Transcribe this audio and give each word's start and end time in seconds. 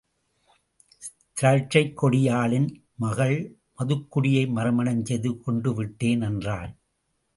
திராட்சைக் 1.37 1.93
கொடியாளின் 2.01 2.67
மகள் 2.95 3.37
மதுக்குட்டியை 3.77 4.49
மறுமணம் 4.49 5.05
செய்து 5.05 5.31
கொண்டுவிட்டேன் 5.45 6.23
என்றான். 6.23 6.73